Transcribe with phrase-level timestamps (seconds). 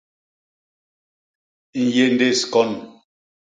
[1.91, 2.71] Nyéndés kon.